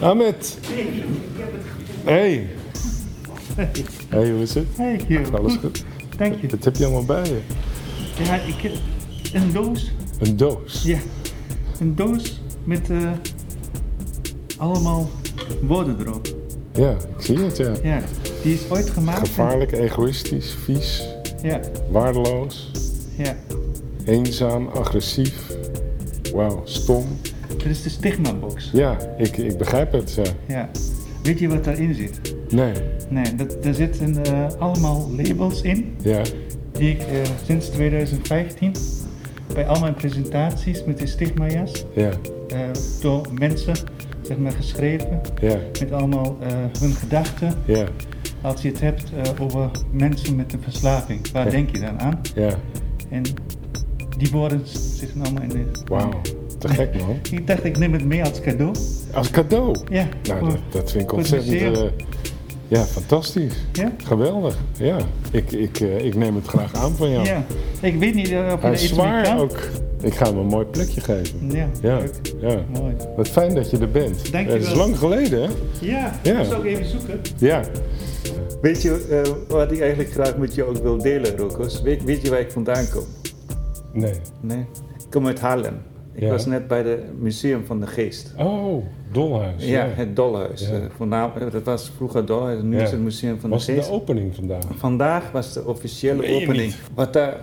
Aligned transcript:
Ahmed. 0.00 0.58
Hey. 2.04 2.46
Hey, 4.08 4.30
hoe 4.30 4.40
is 4.42 4.54
het? 4.54 4.66
Hey, 4.76 5.00
Hugh. 5.08 5.34
Alles 5.34 5.56
goed? 5.56 5.84
Dank 6.16 6.40
je. 6.40 6.48
Wat 6.48 6.64
heb 6.64 6.76
je 6.76 6.84
allemaal 6.84 7.04
bij 7.04 7.24
je? 7.24 7.40
Ja, 8.24 8.34
ik 8.34 8.54
heb 8.60 8.72
een 9.32 9.52
doos. 9.52 9.92
Een 10.18 10.36
doos. 10.36 10.82
Ja, 10.82 10.98
een 11.80 11.94
doos 11.94 12.40
met 12.64 12.90
eh, 12.90 13.10
allemaal 14.56 15.10
woorden 15.62 15.96
erop. 16.00 16.26
Ja, 16.74 16.90
ik 16.90 17.24
zie 17.24 17.38
het, 17.38 17.56
ja. 17.56 17.72
Ja, 17.82 18.00
die 18.42 18.54
is 18.54 18.60
ooit 18.70 18.90
gemaakt. 18.90 19.18
Gevaarlijk, 19.28 19.72
egoïstisch, 19.72 20.56
vies, 20.64 21.04
Ja, 21.42 21.60
waardeloos, 21.90 22.70
ja. 23.16 23.36
eenzaam, 24.04 24.68
agressief. 24.68 25.34
Wauw, 26.34 26.60
stom. 26.64 27.06
Dat 27.66 27.74
is 27.76 27.82
de 27.82 27.90
stigma-box. 27.90 28.70
Ja, 28.72 28.96
ik, 29.18 29.36
ik 29.36 29.58
begrijp 29.58 29.92
het, 29.92 30.14
ja. 30.14 30.22
Ja. 30.46 30.68
Weet 31.22 31.38
je 31.38 31.48
wat 31.48 31.64
daarin 31.64 31.94
zit? 31.94 32.34
Nee, 32.50 32.72
Nee, 33.08 33.34
dat, 33.34 33.62
daar 33.62 33.74
zitten 33.74 34.24
eh, 34.24 34.46
allemaal 34.58 35.10
labels 35.16 35.62
in 35.62 35.94
ja, 36.02 36.22
die 36.72 36.90
ik 36.90 37.00
eh, 37.00 37.06
sinds 37.44 37.68
2015 37.68 38.72
bij 39.54 39.66
al 39.66 39.80
mijn 39.80 39.94
presentaties 39.94 40.84
met 40.84 40.98
de 40.98 41.06
stigma-jas 41.06 41.84
ja, 41.94 42.10
eh, 42.48 42.58
door 43.00 43.26
mensen 43.38 43.74
zeg 44.22 44.38
maar, 44.38 44.52
geschreven 44.52 45.20
ja, 45.40 45.56
met 45.80 45.92
allemaal 45.92 46.36
hun 46.78 46.92
gedachten 46.92 47.54
ja, 47.64 47.84
Als 48.42 48.62
je 48.62 48.68
het 48.68 48.80
hebt 48.80 49.04
over 49.40 49.70
mensen 49.92 50.36
met 50.36 50.52
een 50.52 50.62
verslaving, 50.62 51.30
waar 51.32 51.44
Ja. 51.44 51.50
denk 51.50 51.70
je 51.76 51.80
dan 51.80 52.00
aan? 52.00 52.20
ja. 52.34 52.54
En 53.10 53.22
die 54.18 54.30
woorden 54.30 54.60
zitten 54.66 55.22
allemaal 55.22 55.42
in. 55.42 55.66
Wauw, 55.84 56.20
te 56.58 56.68
gek 56.68 56.98
man. 57.00 57.18
Ik 57.30 57.46
dacht, 57.46 57.64
ik 57.64 57.78
neem 57.78 57.92
het 57.92 58.04
mee 58.04 58.24
als 58.24 58.40
cadeau. 58.40 58.74
Als 59.12 59.30
cadeau. 59.30 59.76
Ja. 59.90 60.06
Nou, 60.22 60.40
dat, 60.44 60.58
dat 60.70 60.90
vind 60.90 61.02
ik 61.04 61.10
het 61.10 61.18
ontzettend... 61.18 61.76
eh, 61.78 61.82
ja, 62.68 62.84
fantastisch. 62.84 63.54
ja? 63.72 63.92
Geweldig, 64.04 64.56
ja. 64.78 64.96
Ik, 65.30 65.52
ik, 65.52 65.80
eh, 65.80 66.04
ik 66.04 66.14
neem 66.14 66.34
het 66.34 66.46
graag 66.46 66.74
aan 66.74 66.92
van 66.96 67.10
jou. 67.10 67.26
ja. 67.26 67.44
Ik 67.80 67.98
weet 67.98 68.14
niet 68.14 68.30
eh, 68.30 68.50
of 68.54 68.60
Hij 68.60 68.70
er 68.70 68.72
is 68.76 68.88
zwaar 68.88 69.22
kan. 69.22 69.38
ook. 69.38 69.58
Ik 70.00 70.14
ga 70.14 70.26
hem 70.26 70.36
een 70.38 70.46
mooi 70.46 70.64
plekje 70.66 71.00
geven. 71.00 71.50
Ja, 71.50 71.68
Ja, 71.82 71.98
leuk. 71.98 72.14
ja. 72.40 72.64
Mooi. 72.80 72.94
Wat 73.16 73.28
fijn 73.28 73.54
dat 73.54 73.70
je 73.70 73.78
er 73.78 73.90
bent. 73.90 74.32
Dank 74.32 74.46
je 74.46 74.52
Het 74.52 74.62
is 74.62 74.68
wel. 74.68 74.76
lang 74.76 74.98
geleden, 74.98 75.42
hè? 75.42 75.48
Ja, 75.80 76.12
Ja. 76.22 76.30
ik 76.32 76.36
moest 76.38 76.54
ook 76.54 76.64
even 76.64 76.86
zoeken. 76.86 77.20
Ja. 77.38 77.62
Weet 78.60 78.82
je 78.82 79.06
eh, 79.24 79.32
wat 79.48 79.72
ik 79.72 79.80
eigenlijk 79.80 80.10
graag 80.12 80.36
met 80.36 80.54
je 80.54 80.64
ook 80.64 80.76
wil 80.76 80.96
delen, 80.98 81.36
Rokos? 81.36 81.82
Weet, 81.82 82.04
weet 82.04 82.22
je 82.22 82.30
waar 82.30 82.40
ik 82.40 82.50
vandaan 82.50 82.84
kom? 82.92 83.04
Nee. 83.92 84.12
Nee? 84.40 84.58
Ik 84.98 85.10
kom 85.10 85.26
uit 85.26 85.40
Haarlem. 85.40 85.74
Ik 86.16 86.22
Ja. 86.22 86.28
was 86.28 86.46
net 86.46 86.66
bij 86.68 86.82
het 86.82 87.20
Museum 87.20 87.64
van 87.64 87.80
de 87.80 87.86
Geest. 87.86 88.32
Oh, 88.38 88.84
Dolhuis. 89.12 89.64
Ja, 89.66 89.86
het 89.86 90.16
Dolhuis. 90.16 90.60
Ja. 90.68 90.72
Eh, 90.74 90.80
voornamelijk, 90.96 91.52
dat 91.52 91.62
was 91.62 91.90
vroeger 91.96 92.26
Dolhuis, 92.26 92.62
nu 92.62 92.78
is 92.80 92.90
het 92.90 93.00
Museum 93.00 93.40
van 93.40 93.50
Was 93.50 93.66
de 93.66 93.72
Geest. 93.72 93.86
de 93.88 93.92
opening 93.94 94.34
vandaag? 94.34 94.62
Vandaag 94.76 95.30
was 95.30 95.52
de 95.52 95.64
officiële 95.64 96.16
Meen 96.22 96.42
opening. 96.42 96.74
Wat 96.94 97.12
daar 97.12 97.36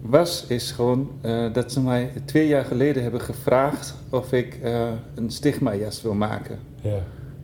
was, 0.00 0.44
is 0.48 0.70
gewoon 0.70 1.10
eh, 1.20 1.52
dat 1.52 1.72
ze 1.72 1.80
mij 1.80 2.10
twee 2.24 2.46
jaar 2.48 2.64
geleden 2.64 3.02
hebben 3.02 3.20
gevraagd 3.20 3.94
of 4.10 4.32
ik 4.32 4.58
eh, 4.62 4.88
een 5.14 5.30
stigma-jas 5.30 6.02
wil 6.02 6.14
maken 6.14 6.58
Ja, 6.80 6.98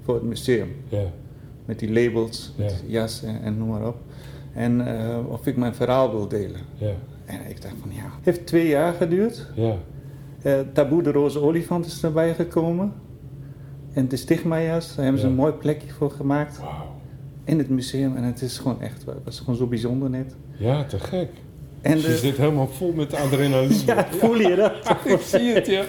voor 0.04 0.14
het 0.14 0.24
museum. 0.24 0.68
ja, 0.88 1.02
Met 1.64 1.78
die 1.78 1.92
labels, 1.92 2.52
met 2.56 2.70
Ja. 2.86 3.00
jas 3.00 3.22
en, 3.22 3.42
en 3.42 3.58
noem 3.58 3.68
maar 3.68 3.86
op. 3.86 3.96
En 4.54 4.98
eh, 4.98 5.16
of 5.28 5.46
ik 5.46 5.56
mijn 5.56 5.74
verhaal 5.74 6.10
wil 6.10 6.28
delen. 6.28 6.60
ja, 6.74 6.90
En 7.24 7.40
ik 7.48 7.62
dacht 7.62 7.74
van 7.80 7.90
ja, 7.92 8.02
het 8.02 8.24
heeft 8.24 8.46
twee 8.46 8.68
jaar 8.68 8.92
geduurd. 8.92 9.46
ja. 9.54 9.76
Eh, 10.42 10.54
Taboe 10.72 11.02
de 11.02 11.12
roze 11.12 11.40
olifant 11.40 11.86
is 11.86 12.02
erbij 12.02 12.34
gekomen. 12.34 12.92
En 13.92 14.08
de 14.08 14.16
stigmajas, 14.16 14.94
daar 14.94 15.04
hebben 15.04 15.20
ze 15.22 15.26
een 15.26 15.34
mooi 15.34 15.52
plekje 15.52 15.90
voor 15.90 16.10
gemaakt 16.10 16.60
in 17.44 17.58
het 17.58 17.68
museum. 17.68 18.16
En 18.16 18.22
het 18.22 18.42
is 18.42 18.58
gewoon 18.58 18.80
echt, 18.80 19.04
het 19.06 19.24
was 19.24 19.38
gewoon 19.38 19.54
zo 19.54 19.66
bijzonder 19.66 20.10
net. 20.10 20.36
Ja, 20.58 20.84
te 20.84 20.98
gek. 20.98 21.28
En 21.80 21.96
Je 21.96 22.02
de, 22.02 22.16
zit 22.16 22.36
helemaal 22.36 22.68
vol 22.68 22.92
met 22.92 23.14
adrenaline. 23.14 23.74
ja, 23.86 24.06
voel 24.10 24.40
je 24.48 24.54
dat? 24.54 24.96
Ik 25.04 25.20
zie 25.20 25.54
het, 25.54 25.66
ja. 25.66 25.84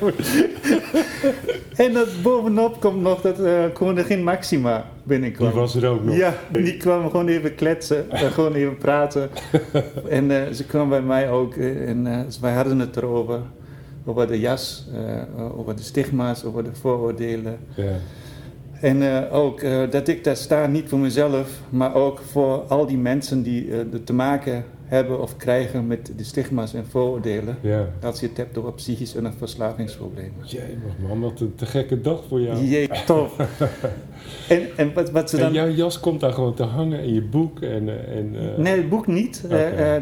En 1.75 1.93
dat 1.93 2.07
bovenop 2.23 2.79
komt 2.79 3.01
nog 3.01 3.21
dat 3.21 3.39
eh 3.39 3.63
koningin 3.73 4.23
Maxima 4.23 4.85
binnenkwam. 5.03 5.49
Die 5.49 5.59
was 5.59 5.75
er 5.75 5.87
ook 5.89 6.03
nog. 6.03 6.15
Ja, 6.15 6.33
die 6.51 6.77
kwam 6.77 7.09
gewoon 7.09 7.27
even 7.27 7.55
kletsen, 7.55 8.11
eh, 8.11 8.31
gewoon 8.33 8.53
even 8.53 8.77
praten. 8.77 9.29
en 10.09 10.55
ze 10.55 10.65
kwam 10.65 10.89
bij 10.89 11.01
mij 11.01 11.29
ook 11.29 11.55
en 11.55 12.27
wij 12.41 12.53
hadden 12.53 12.79
het 12.79 12.97
erover. 12.97 13.39
Over 14.05 14.27
de 14.27 14.39
jas, 14.39 14.85
eh, 14.93 15.57
over 15.57 15.75
de 15.75 15.83
stigma's, 15.83 16.43
over 16.43 16.63
de 16.63 16.75
vooroordelen. 16.75 17.57
En 18.81 19.01
eh, 19.01 19.35
ook 19.35 19.61
eh, 19.61 19.81
dat 19.89 20.07
ik 20.07 20.23
daar 20.23 20.35
sta, 20.35 20.67
niet 20.67 20.89
voor 20.89 20.99
mezelf, 20.99 21.61
maar 21.69 21.95
ook 21.95 22.19
voor 22.19 22.57
al 22.67 22.85
die 22.85 22.97
mensen 22.97 23.43
die 23.43 23.71
eh, 23.71 23.79
te 24.03 24.13
maken 24.13 24.63
hebben 24.85 25.21
of 25.21 25.37
krijgen 25.37 25.87
met 25.87 26.11
de 26.17 26.23
stigma's 26.23 26.73
en 26.73 26.85
vooroordelen. 26.89 27.57
ja. 27.61 27.87
Als 28.03 28.19
je 28.19 28.27
het 28.27 28.37
hebt 28.37 28.57
over 28.57 28.73
psychische 28.73 29.17
en 29.17 29.33
verslavingsproblemen. 29.37 30.33
Jee, 30.43 30.77
man, 31.07 31.19
wat 31.19 31.39
een 31.39 31.55
te 31.55 31.65
gekke 31.65 32.01
dag 32.01 32.23
voor 32.27 32.41
jou. 32.41 32.65
Jee, 32.65 32.89
tof. 33.05 33.35
en, 34.49 34.61
en 34.75 34.93
wat, 34.93 35.11
wat 35.11 35.29
ze 35.29 35.35
En 35.35 35.41
dan... 35.41 35.53
jouw 35.53 35.69
jas 35.69 35.99
komt 35.99 36.19
daar 36.19 36.33
gewoon 36.33 36.53
te 36.53 36.63
hangen 36.63 37.03
in 37.03 37.13
je 37.13 37.21
boek 37.21 37.61
en... 37.61 37.89
en 38.15 38.35
Nee, 38.57 38.75
het 38.77 38.89
boek 38.89 39.07
niet. 39.07 39.43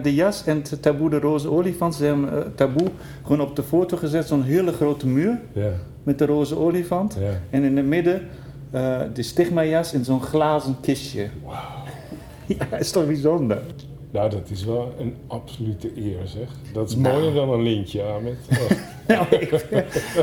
De 0.01 0.13
jas 0.13 0.45
en 0.45 0.57
het 0.57 0.81
taboe 0.81 1.09
de 1.09 1.19
roze 1.19 1.49
olifant. 1.49 1.95
Ze 1.95 2.03
hebben 2.05 2.51
taboe 2.55 2.87
gewoon 3.21 3.41
op 3.41 3.55
de 3.55 3.63
foto 3.63 3.97
gezet. 3.97 4.27
Zo'n 4.27 4.43
hele 4.43 4.71
grote 4.71 5.07
muur 5.07 5.39
Ja, 5.53 5.71
met 6.03 6.17
de 6.19 6.25
roze 6.25 6.57
olifant. 6.57 7.17
ja. 7.19 7.39
En 7.49 7.63
in 7.63 7.77
het 7.77 7.85
midden 7.85 8.21
eh, 8.71 8.99
de 9.13 9.23
stigma-jas 9.23 9.93
in 9.93 10.03
zo'n 10.03 10.21
glazen 10.21 10.75
kistje. 10.81 11.29
Wauw. 11.45 11.57
Ja, 12.71 12.77
is 12.77 12.91
toch 12.91 13.05
bijzonder? 13.05 13.61
Nou, 14.11 14.29
dat 14.29 14.49
is 14.49 14.63
wel 14.65 14.93
een 14.99 15.15
absolute 15.27 15.91
eer, 15.97 16.27
zeg. 16.27 16.47
Dat 16.73 16.89
is 16.89 16.95
Nou. 16.95 17.15
mooier 17.15 17.33
dan 17.33 17.49
een 17.49 17.61
lintje, 17.61 18.03
Ahmed. 18.03 18.37
Oh. 18.51 18.57
Nou, 19.07 19.25
ik- 19.29 19.65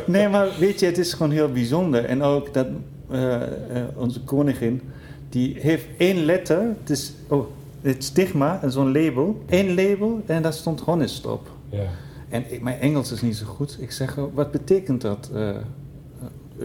nee, 0.07 0.29
maar 0.29 0.49
weet 0.59 0.81
je, 0.81 0.87
het 0.87 0.99
is 0.99 1.13
gewoon 1.13 1.33
heel 1.33 1.53
bijzonder. 1.53 2.05
En 2.05 2.23
ook 2.23 2.55
dat 2.55 2.67
eh, 3.11 3.35
eh, 3.43 3.49
onze 3.97 4.21
koningin, 4.21 4.81
die 5.29 5.57
heeft 5.61 5.87
één 5.99 6.25
letter. 6.25 6.59
Het 6.81 6.91
is 6.91 7.13
oh, 7.29 7.47
het 7.81 8.05
stigma 8.05 8.63
en 8.63 8.73
zo'n 8.73 8.93
label. 8.93 9.43
Eén 9.49 9.75
label 9.75 10.21
en 10.27 10.43
daar 10.43 10.53
stond 10.53 10.81
honest 10.81 11.27
op. 11.27 11.51
Ja, 11.71 11.83
En 12.29 12.45
ik, 12.53 12.63
mijn 12.63 12.81
Engels 12.81 13.13
is 13.13 13.23
niet 13.23 13.37
zo 13.37 13.47
goed. 13.47 13.77
Ik 13.81 13.91
zeg, 13.91 14.15
wat 14.35 14.51
betekent 14.51 15.01
dat, 15.01 15.31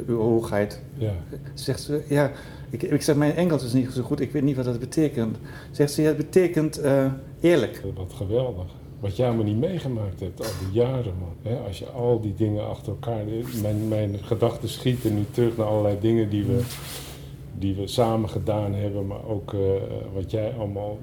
uw 0.07 0.19
hoogheid? 0.19 0.81
ja. 0.97 1.13
Zegt 1.53 1.81
ze, 1.81 2.03
ja, 2.07 2.31
ik, 2.69 2.84
ik 2.84 3.02
zeg, 3.02 3.16
mijn 3.16 3.35
Engels 3.35 3.63
is 3.63 3.74
niet 3.74 3.91
zo 3.91 4.02
goed. 4.02 4.19
Ik 4.19 4.31
weet 4.31 4.44
niet 4.44 4.56
wat 4.56 4.66
dat 4.66 4.79
betekent. 4.79 5.38
Zegt 5.72 5.91
ze, 5.91 6.02
ja, 6.02 6.07
het 6.07 6.18
betekent 6.18 6.78
eh, 6.78 7.12
eerlijk. 7.40 7.84
Wat 7.96 8.13
geweldig. 8.13 8.66
Wat 9.00 9.16
jij 9.16 9.34
maar 9.34 9.46
niet 9.46 9.59
meegemaakt 9.59 10.19
hebt, 10.19 10.40
al 10.40 10.52
die 10.59 10.81
jaren, 10.81 11.13
man. 11.19 11.63
Als 11.68 11.79
je 11.79 11.85
al 11.85 12.22
die 12.22 12.34
dingen 12.35 12.68
achter 12.68 12.91
elkaar... 12.91 13.24
Mijn, 13.62 13.88
mijn 13.88 14.18
gedachten 14.22 14.69
schieten 14.69 15.16
nu 15.16 15.25
terug 15.31 15.57
naar 15.57 15.68
allerlei 15.68 15.97
dingen 16.00 16.29
die 16.29 16.46
we, 16.46 16.62
die 17.58 17.75
we 17.75 17.88
samen 17.88 18.29
gedaan 18.29 18.73
hebben. 18.73 19.08
Maar 19.08 19.25
ook 19.25 19.53
eh, 19.53 19.59
wat 20.13 20.31
jij 20.31 20.53
allemaal 20.58 20.97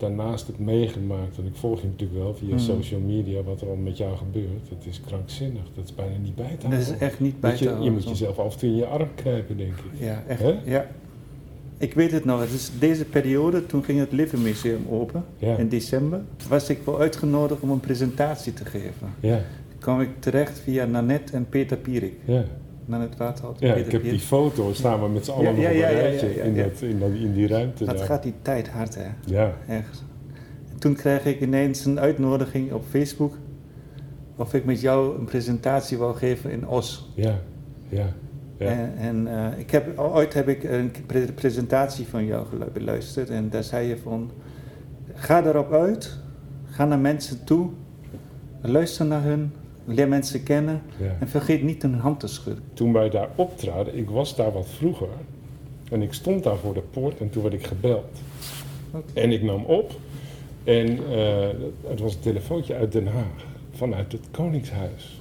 daarnaast 0.00 0.46
hebt 0.46 0.58
meegemaakt. 0.58 1.38
En 1.38 1.46
ik 1.46 1.54
volg 1.56 1.80
je 1.80 1.86
natuurlijk 1.86 2.18
wel 2.18 2.34
via 2.34 2.52
Mm. 2.52 2.58
social 2.58 3.00
media 3.00 3.42
wat 3.42 3.60
er 3.60 3.68
al 3.68 3.76
met 3.76 3.96
jou 3.96 4.16
gebeurt. 4.16 4.68
Het 4.68 4.86
is 4.86 5.00
krankzinnig. 5.06 5.62
Dat 5.74 5.84
is 5.84 5.94
bijna 5.94 6.16
niet 6.22 6.34
bij 6.34 6.46
te 6.46 6.52
Dat 6.68 6.72
houden. 6.72 6.94
is 6.94 6.98
echt 7.00 7.20
niet 7.20 7.40
bij 7.40 7.50
Dat 7.50 7.58
te 7.58 7.64
je, 7.64 7.70
je 7.70 7.76
houden. 7.76 7.94
moet 7.98 8.08
jezelf 8.08 8.38
af 8.38 8.52
en 8.52 8.58
toe 8.58 8.68
in 8.68 8.76
je 8.76 8.86
arm 8.86 9.08
knijpen, 9.14 9.56
denk 9.56 9.72
ik. 9.72 10.00
Ja, 10.06 10.22
echt. 10.26 10.42
Ja. 10.64 10.86
Ik 11.78 11.94
weet 11.94 12.10
het 12.12 12.24
nog. 12.24 12.40
Het 12.40 12.52
is 12.52 12.70
deze 12.78 13.04
periode, 13.04 13.66
toen 13.66 13.84
ging 13.84 13.98
het 13.98 14.12
Living 14.12 14.42
Museum 14.42 14.86
open. 14.90 15.24
Ja. 15.38 15.56
In 15.56 15.68
december 15.68 16.20
was 16.48 16.68
ik 16.68 16.78
wel 16.84 16.98
uitgenodigd 17.00 17.60
om 17.60 17.70
een 17.70 17.80
presentatie 17.80 18.52
te 18.52 18.64
geven. 18.64 19.14
Ja, 19.20 19.40
kwam 19.78 20.00
ik 20.00 20.08
terecht 20.18 20.58
via 20.58 20.84
Nanette 20.84 21.32
en 21.32 21.48
Peter 21.48 21.76
Pierik. 21.76 22.14
ja. 22.24 22.44
Nanette 22.86 23.16
Waterhout 23.16 23.60
en 23.60 23.66
Ja, 23.66 23.72
Peter 23.74 23.86
ik 23.86 23.92
heb 23.92 24.02
die 24.10 24.18
foto, 24.20 24.72
staan 24.72 25.02
we 25.02 25.08
met 25.08 25.24
z'n 25.24 25.30
allen 25.30 25.44
Ja, 25.44 25.50
nog 25.50 25.60
ja, 25.60 25.68
op 25.68 25.74
een 25.74 25.78
ja, 25.80 25.88
ja, 25.88 25.98
rijtje 25.98 26.28
ja, 26.28 26.34
ja, 26.36 26.42
in, 26.42 26.54
ja. 26.54 26.62
dat, 26.62 26.80
in, 26.80 26.98
dat, 26.98 27.10
in 27.10 27.32
die 27.32 27.46
ruimte 27.46 27.84
daar. 27.84 27.96
gaat 27.98 28.22
die 28.22 28.34
tijd 28.42 28.68
hard, 28.68 28.94
hè? 28.94 29.06
Ja, 29.24 29.52
Echt. 29.68 30.04
En 30.72 30.78
toen 30.78 30.94
kreeg 30.94 31.24
ik 31.24 31.40
ineens 31.40 31.84
een 31.84 32.00
uitnodiging 32.00 32.72
op 32.72 32.84
Facebook 32.90 33.34
of 34.36 34.54
ik 34.54 34.64
met 34.64 34.80
jou 34.80 35.18
een 35.18 35.24
presentatie 35.24 35.98
wou 35.98 36.16
geven 36.16 36.50
in 36.50 36.66
Os. 36.68 37.10
ja, 37.14 37.38
ja. 37.88 38.06
ja. 38.58 38.66
En, 38.66 38.92
en 38.96 39.26
eh, 39.52 39.58
ik 39.58 39.70
heb, 39.70 39.98
ooit 39.98 40.34
heb 40.34 40.48
ik 40.48 40.64
een 40.64 40.92
pre- 41.06 41.32
presentatie 41.34 42.06
van 42.06 42.24
jou 42.26 42.46
gelu- 42.46 42.70
beluisterd 42.72 43.30
en 43.30 43.50
daar 43.50 43.64
zei 43.64 43.88
je 43.88 43.96
van, 43.96 44.30
ga 45.14 45.44
erop 45.44 45.72
uit, 45.72 46.18
ga 46.70 46.84
naar 46.84 46.98
mensen 46.98 47.44
toe, 47.44 47.70
luister 48.60 49.06
naar 49.06 49.22
hun, 49.22 49.52
leer 49.86 50.08
mensen 50.08 50.42
kennen 50.42 50.82
ja. 50.98 51.16
en 51.20 51.28
vergeet 51.28 51.62
niet 51.62 51.82
hun 51.82 51.94
hand 51.94 52.20
te 52.20 52.26
schudden. 52.26 52.64
Toen 52.74 52.92
wij 52.92 53.10
daar 53.10 53.28
optraden, 53.34 53.96
ik 53.96 54.10
was 54.10 54.36
daar 54.36 54.52
wat 54.52 54.66
vroeger. 54.68 55.08
En 55.90 56.02
ik 56.02 56.12
stond 56.12 56.42
daar 56.42 56.56
voor 56.56 56.74
de 56.74 56.82
poort 56.90 57.20
en 57.20 57.30
toen 57.30 57.42
werd 57.42 57.54
ik 57.54 57.66
gebeld. 57.66 58.18
En 59.12 59.32
ik 59.32 59.42
nam 59.42 59.64
op. 59.64 59.92
En 60.64 60.98
eh, 61.10 61.48
het 61.88 62.00
was 62.00 62.14
een 62.14 62.20
telefoontje 62.20 62.74
uit 62.74 62.92
Den 62.92 63.06
Haag. 63.06 63.46
Vanuit 63.72 64.12
het 64.12 64.28
Koningshuis. 64.30 65.20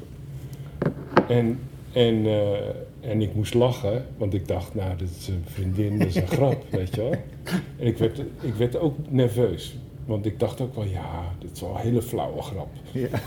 En, 1.28 1.60
en, 1.92 2.26
eh, 2.26 2.54
En 3.02 3.22
ik 3.22 3.36
moest 3.36 3.54
lachen, 3.54 4.06
want 4.18 4.34
ik 4.34 4.48
dacht, 4.48 4.76
nou, 4.76 4.98
dit 4.98 5.10
is 5.20 5.28
een 5.28 5.44
vriendin, 5.46 6.00
dat 6.00 6.08
is 6.08 6.16
een 6.16 6.28
grap, 6.28 6.66
weet 6.72 6.96
je 6.96 7.02
wel. 7.02 7.16
En 7.80 7.88
ik 7.88 7.98
werd, 7.98 8.20
ik 8.42 8.54
werd 8.54 8.78
ook 8.78 8.96
nerveus, 9.10 9.78
want 10.06 10.26
ik 10.26 10.40
dacht 10.40 10.62
ook 10.62 10.76
wel, 10.76 10.84
ja, 10.84 11.24
dit 11.40 11.50
is 11.54 11.62
wel 11.62 11.70
een 11.70 11.76
hele 11.82 12.02
flauwe 12.02 12.42
grap. 12.42 12.68
Ja. 12.92 13.08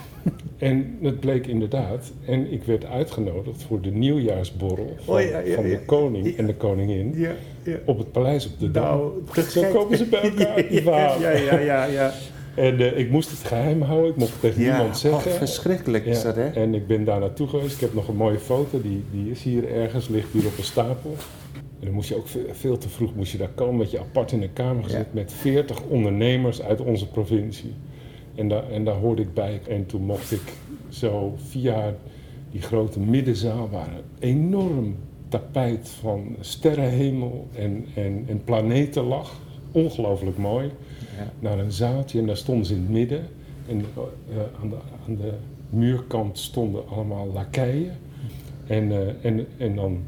En 0.59 0.99
het 1.03 1.21
bleek 1.21 1.47
inderdaad. 1.47 2.13
En 2.27 2.53
ik 2.53 2.63
werd 2.65 2.85
uitgenodigd 2.85 3.63
voor 3.63 3.81
de 3.81 3.91
nieuwjaarsborrel 3.91 4.97
van, 5.01 5.15
Oh, 5.15 5.21
ja, 5.23 5.39
ja, 5.39 5.55
van 5.55 5.63
de 5.65 5.69
ja. 5.71 5.79
koning 5.87 6.27
Ja. 6.27 6.33
en 6.37 6.47
de 6.47 6.55
koningin 6.55 7.13
Ja, 7.17 7.31
ja. 7.63 7.77
op 7.85 7.99
het 7.99 8.13
paleis 8.13 8.47
op 8.47 8.53
de 8.59 8.71
Dam. 8.71 8.85
Nou, 8.85 9.13
Zo 9.49 9.61
gek. 9.63 9.71
komen 9.73 9.97
ze 9.99 10.05
bij 10.05 10.21
elkaar, 10.31 10.55
die 10.69 10.85
ja, 10.85 11.17
ja, 11.21 11.31
ja, 11.31 11.59
ja, 11.59 11.85
ja. 11.85 12.13
En 12.55 12.81
eh, 12.81 12.99
ik 12.99 13.11
moest 13.11 13.31
het 13.31 13.39
geheim 13.45 13.83
houden, 13.83 14.11
ik 14.11 14.17
mocht 14.17 14.31
het 14.33 14.41
tegen 14.41 14.63
Ja, 14.63 14.77
niemand 14.77 14.99
zeggen. 14.99 15.31
oh, 15.31 15.37
verschrikkelijk 15.37 16.05
is 16.07 16.19
Ja, 16.19 16.25
dat, 16.25 16.35
hè? 16.37 16.47
En 16.49 16.75
ik 16.75 16.87
ben 16.87 17.05
daar 17.05 17.21
naartoe 17.21 17.49
geweest. 17.49 17.75
Ik 17.75 17.81
heb 17.81 17.95
nog 17.95 18.09
een 18.09 18.17
mooie 18.17 18.39
foto, 18.39 18.81
die, 18.83 19.05
die 19.13 19.31
is 19.31 19.43
hier 19.43 19.73
ergens, 19.75 20.09
ligt 20.09 20.33
hier 20.33 20.47
op 20.47 20.59
een 20.59 20.65
stapel. 20.65 21.15
En 21.81 21.85
dan 21.85 21.95
moest 21.95 22.09
je 22.09 22.17
ook 22.17 22.27
veel, 22.53 22.79
te 22.79 22.89
vroeg 22.89 23.15
moest 23.15 23.33
je 23.33 23.39
daar 23.39 23.49
komen, 23.55 23.79
werd 23.79 23.91
je 23.91 23.99
apart 24.01 24.33
in 24.33 24.43
een 24.43 24.53
kamer 24.53 24.85
gezet 24.85 25.07
Ja. 25.07 25.11
met 25.13 25.33
40 25.33 25.83
ondernemers 25.83 26.63
uit 26.63 26.81
onze 26.81 27.09
provincie. 27.09 27.73
En, 28.35 28.49
daar 28.49 28.71
en 28.71 28.85
daar 28.85 28.95
hoorde 28.97 29.23
ik 29.23 29.35
bij. 29.35 29.61
En 29.69 29.87
toen 29.87 30.03
mocht 30.03 30.33
ik 30.33 30.43
zo 30.89 31.35
via 31.49 31.95
die 32.51 32.63
grote 32.63 33.01
middenzaal, 33.01 33.69
waar 33.71 33.89
een 33.89 34.29
enorm 34.29 34.97
tapijt 35.29 35.89
van 35.89 36.37
sterrenhemel 36.41 37.47
en, 37.55 37.87
en, 37.95 38.25
en 38.29 38.45
planeten 38.45 39.03
lag. 39.05 39.41
Ongelooflijk 39.73 40.39
mooi 40.39 40.71
Ja. 41.19 41.33
naar 41.39 41.59
een 41.59 41.73
zaaltje 41.73 42.19
en 42.19 42.27
daar 42.27 42.37
stonden 42.37 42.67
ze 42.67 42.75
in 42.75 42.81
het 42.81 42.91
midden. 42.91 43.27
En 43.69 43.81
eh, 43.97 44.37
aan, 44.63 44.69
de, 44.69 44.77
aan 45.09 45.17
de 45.17 45.33
muurkant 45.71 46.39
stonden 46.39 46.89
allemaal 46.89 47.27
lakeien. 47.33 47.93
En, 48.67 48.93
eh, 48.93 49.25
en, 49.31 49.47
en 49.57 49.75
dan 49.75 50.03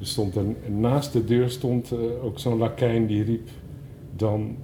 stond 0.00 0.36
er, 0.36 0.42
naast 0.66 1.12
de 1.12 1.24
deur 1.24 1.50
stond 1.50 1.90
eh, 1.92 2.24
ook 2.24 2.38
zo'n 2.38 2.58
lakijn 2.58 3.06
die 3.06 3.24
riep 3.24 3.48
dan... 4.16 4.56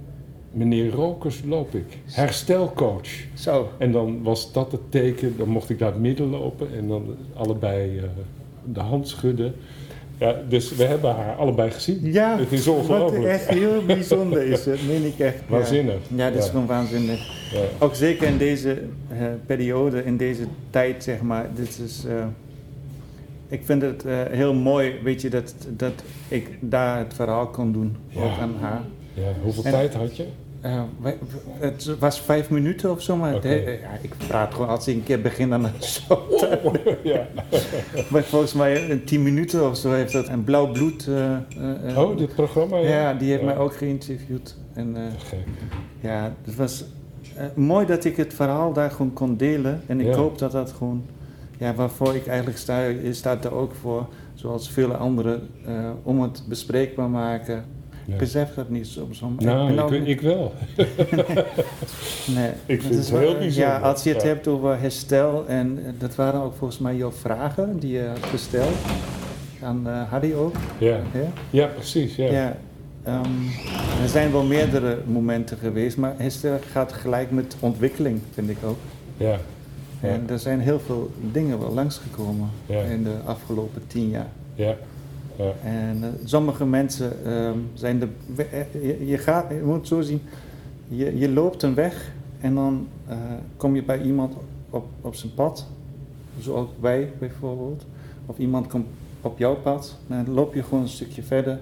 Meneer 0.53 0.91
Rokers 0.91 1.41
loop 1.47 1.75
ik, 1.75 1.97
herstelcoach. 2.05 3.07
Zo. 3.33 3.69
En 3.77 3.91
dan 3.91 4.23
was 4.23 4.51
dat 4.53 4.71
het 4.71 4.81
teken, 4.89 5.37
dan 5.37 5.47
mocht 5.49 5.69
ik 5.69 5.79
naar 5.79 5.91
het 5.91 6.01
midden 6.01 6.29
lopen 6.29 6.67
en 6.75 6.87
dan 6.87 7.15
allebei 7.33 7.97
eh, 7.97 8.03
de 8.73 8.79
hand 8.79 9.07
schudden. 9.07 9.53
Ja, 10.17 10.35
dus 10.49 10.75
we 10.75 10.83
hebben 10.83 11.15
haar 11.15 11.35
allebei 11.35 11.71
gezien. 11.71 11.99
Ja, 12.11 12.37
Het 12.37 12.51
is 12.51 12.65
wat 12.65 12.75
ongelooflijk. 12.75 13.23
echt 13.25 13.49
heel 13.49 13.85
bijzonder 13.85 14.41
is 14.43 14.65
het, 14.65 14.87
meen 14.87 15.05
ik 15.05 15.19
echt. 15.19 15.37
Waanzinnig. 15.47 15.97
Ja, 16.15 16.29
dat 16.31 16.43
is 16.43 16.49
gewoon 16.49 16.65
waanzinnig. 16.65 17.49
Ja. 17.53 17.59
Ook 17.79 17.95
zeker 17.95 18.27
in 18.27 18.37
deze 18.37 18.81
eh, 19.09 19.25
periode, 19.45 20.03
in 20.03 20.17
deze 20.17 20.43
tijd, 20.69 21.03
zeg 21.03 21.21
maar. 21.21 21.49
Dit 21.55 21.79
is, 21.85 22.03
ik 23.51 23.61
vind 23.65 23.81
het 23.81 24.05
eh, 24.05 24.15
heel 24.29 24.53
mooi, 24.53 24.93
weet 25.03 25.21
je, 25.21 25.29
dat, 25.29 25.53
dat 25.69 25.93
ik 26.27 26.57
daar 26.59 26.97
het 26.97 27.13
verhaal 27.13 27.47
kon 27.47 27.71
doen. 27.71 27.95
Ja. 28.07 28.21
Ook 28.23 28.37
aan 28.39 28.55
haar. 28.59 28.81
Ja, 29.13 29.23
hoeveel 29.43 29.63
En- 29.63 29.71
tijd 29.71 29.93
had 29.93 30.17
je? 30.17 30.25
Eh, 30.61 30.81
het 31.59 31.97
was 31.99 32.21
vijf 32.21 32.49
minuten 32.49 32.91
of 32.91 33.01
zo, 33.01 33.15
maar 33.15 33.33
het- 33.33 33.43
ja, 33.43 33.89
ik 34.01 34.13
praat 34.27 34.53
gewoon 34.53 34.67
als 34.69 34.87
ik 34.87 34.95
een 34.95 35.03
keer 35.03 35.21
begin 35.21 35.49
dan 35.49 35.65
zo. 35.79 36.21
ja. 37.03 37.27
Maar 38.09 38.23
volgens 38.23 38.53
mij 38.53 39.01
tien 39.05 39.23
minuten 39.23 39.69
of 39.69 39.77
zo 39.77 39.91
heeft 39.91 40.13
dat 40.13 40.27
een 40.27 40.43
blauw 40.43 40.71
bloed. 40.71 41.07
eh, 41.07 41.33
eh, 41.33 41.39
eh, 41.89 41.97
Oh, 41.97 42.17
dit 42.17 42.35
programma? 42.35 42.77
ja, 42.77 43.13
die 43.13 43.29
heeft 43.29 43.39
Ja. 43.41 43.45
mij 43.45 43.57
ook 43.57 43.75
geïnterviewd. 43.75 44.57
En 44.73 44.95
eh, 44.95 45.01
Gek. 45.17 45.39
ja, 45.99 46.33
het 46.43 46.55
was 46.55 46.83
eh, 47.35 47.45
mooi 47.55 47.85
dat 47.85 48.05
ik 48.05 48.17
het 48.17 48.33
verhaal 48.33 48.73
daar 48.73 48.91
gewoon 48.91 49.13
kon 49.13 49.37
delen. 49.37 49.81
En 49.87 49.99
ik 50.01 50.13
hoop 50.13 50.37
dat 50.37 50.51
dat 50.51 50.71
gewoon, 50.71 51.03
ja, 51.61 51.73
waarvoor 51.73 52.15
ik 52.15 52.27
eigenlijk 52.27 52.57
sta, 52.57 52.79
je 52.85 53.13
staat 53.13 53.45
er 53.45 53.53
ook 53.53 53.73
voor, 53.81 54.05
zoals 54.33 54.69
vele 54.69 54.93
anderen, 54.97 55.47
eh, 55.65 55.73
om 56.03 56.21
het 56.21 56.43
bespreekbaar 56.47 57.09
maken. 57.09 57.63
Ja. 58.05 58.13
Ik 58.13 58.19
besef 58.19 58.53
dat 58.53 58.69
niet 58.69 58.87
soms. 58.87 59.21
om- 59.21 59.35
Nou, 59.39 59.93
ik, 59.95 59.99
niet- 59.99 60.07
ik 60.09 60.21
wel. 60.21 60.53
Nee, 62.35 62.49
Ik 62.65 62.81
dat 62.81 62.85
vind 62.87 62.99
is 62.99 63.09
het 63.09 63.09
heel 63.09 63.19
wel- 63.19 63.37
bijzonder. 63.37 63.69
Ja, 63.69 63.79
als 63.79 64.03
je 64.03 64.09
het 64.13 64.21
Ja. 64.21 64.27
hebt 64.27 64.47
over 64.47 64.79
herstel, 64.79 65.43
en 65.47 65.79
dat 65.97 66.15
waren 66.15 66.41
ook 66.41 66.53
volgens 66.55 66.79
mij 66.79 66.95
jouw 66.95 67.11
vragen 67.11 67.79
die 67.79 67.91
je 67.91 68.07
had 68.07 68.25
gesteld 68.29 68.75
aan 69.63 69.87
eh 69.89 70.01
Harry 70.09 70.33
ook. 70.33 70.55
Ja, 70.77 70.99
Ja, 71.13 71.27
ja 71.49 71.65
precies. 71.67 72.15
Ja. 72.15 72.31
ja. 72.31 72.55
ehm, 73.03 73.25
er 74.03 74.09
zijn 74.09 74.31
wel 74.31 74.43
meerdere 74.43 74.97
momenten 75.05 75.57
geweest, 75.57 75.97
maar 75.97 76.13
herstel 76.17 76.59
gaat 76.71 76.93
gelijk 76.93 77.31
met 77.31 77.55
ontwikkeling, 77.59 78.19
vind 78.33 78.49
ik 78.49 78.57
ook. 78.65 78.77
Ja. 79.17 79.37
En 80.01 80.29
er 80.29 80.39
zijn 80.39 80.59
heel 80.59 80.79
veel 80.79 81.11
dingen 81.31 81.59
wel 81.59 81.73
langsgekomen 81.73 82.49
in 82.89 83.03
de 83.03 83.17
afgelopen 83.25 83.81
tien 83.87 84.09
jaar. 84.09 84.29
Ja. 84.55 84.75
Ja. 85.35 85.51
En 85.63 86.03
eh, 86.03 86.09
sommige 86.23 86.65
mensen 86.65 87.25
ehm, 87.25 87.57
zijn 87.73 87.99
de. 87.99 88.07
eh, 88.35 88.73
Je, 88.73 89.05
je, 89.07 89.17
gaat, 89.17 89.49
je 89.49 89.61
moet 89.65 89.75
het 89.75 89.87
zo 89.87 90.01
zien, 90.01 90.21
je, 90.87 91.17
je 91.17 91.29
loopt 91.29 91.63
een 91.63 91.73
weg 91.73 92.11
en 92.39 92.55
dan 92.55 92.87
eh, 93.07 93.17
kom 93.57 93.75
je 93.75 93.83
bij 93.83 94.01
iemand 94.01 94.33
op, 94.69 94.85
op 95.01 95.15
zijn 95.15 95.33
pad, 95.33 95.67
zoals 96.39 96.69
wij 96.79 97.11
bijvoorbeeld, 97.19 97.85
of 98.25 98.37
iemand 98.37 98.67
komt 98.67 98.85
op 99.21 99.37
jouw 99.39 99.55
pad, 99.55 99.97
en 100.07 100.25
dan 100.25 100.33
loop 100.33 100.53
je 100.53 100.63
gewoon 100.63 100.81
een 100.81 100.89
stukje 100.89 101.23
verder. 101.23 101.59